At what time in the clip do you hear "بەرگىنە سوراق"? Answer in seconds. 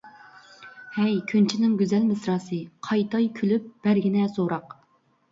3.85-4.73